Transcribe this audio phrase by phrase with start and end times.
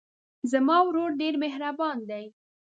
[0.51, 2.25] زما ورور ډېر مهربان دی.